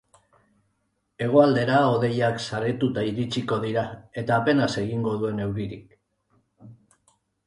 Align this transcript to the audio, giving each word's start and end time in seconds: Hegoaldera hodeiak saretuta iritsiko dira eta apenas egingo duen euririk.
Hegoaldera 1.25 1.81
hodeiak 1.89 2.39
saretuta 2.45 3.03
iritsiko 3.09 3.59
dira 3.65 3.83
eta 4.21 4.39
apenas 4.39 4.69
egingo 4.85 5.13
duen 5.25 5.43
euririk. 5.45 5.93